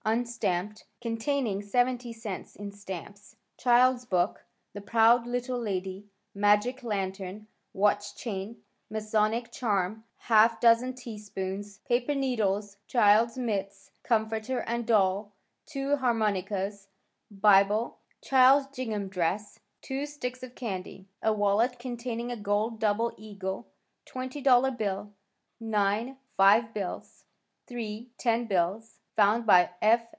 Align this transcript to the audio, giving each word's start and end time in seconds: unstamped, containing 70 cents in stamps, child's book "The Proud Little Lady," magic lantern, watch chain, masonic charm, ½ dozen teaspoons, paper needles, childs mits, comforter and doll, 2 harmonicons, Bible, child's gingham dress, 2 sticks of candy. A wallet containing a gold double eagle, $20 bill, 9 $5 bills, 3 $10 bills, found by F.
unstamped, 0.05 0.83
containing 1.01 1.61
70 1.61 2.13
cents 2.13 2.55
in 2.55 2.71
stamps, 2.71 3.35
child's 3.59 4.03
book 4.05 4.43
"The 4.73 4.81
Proud 4.81 5.27
Little 5.27 5.59
Lady," 5.59 6.05
magic 6.33 6.81
lantern, 6.81 7.45
watch 7.73 8.15
chain, 8.15 8.55
masonic 8.89 9.51
charm, 9.51 10.03
½ 10.27 10.59
dozen 10.59 10.95
teaspoons, 10.95 11.81
paper 11.87 12.15
needles, 12.15 12.77
childs 12.87 13.37
mits, 13.37 13.91
comforter 14.01 14.59
and 14.61 14.87
doll, 14.87 15.33
2 15.67 15.97
harmonicons, 15.97 16.87
Bible, 17.29 17.97
child's 18.23 18.67
gingham 18.75 19.07
dress, 19.07 19.59
2 19.83 20.07
sticks 20.07 20.41
of 20.41 20.55
candy. 20.55 21.05
A 21.21 21.31
wallet 21.31 21.77
containing 21.77 22.31
a 22.31 22.35
gold 22.35 22.79
double 22.79 23.13
eagle, 23.19 23.67
$20 24.07 24.75
bill, 24.79 25.11
9 25.59 26.17
$5 26.39 26.73
bills, 26.73 27.23
3 27.67 28.09
$10 28.19 28.47
bills, 28.49 28.97
found 29.17 29.45
by 29.45 29.69
F. 29.81 30.01